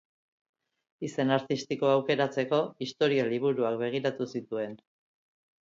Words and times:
Izen 1.07 1.33
artistikoa 1.35 1.93
aukeratzeko 1.97 2.63
historia 2.87 3.29
liburuak 3.31 3.81
begiratu 3.83 4.31
zituen. 4.37 4.79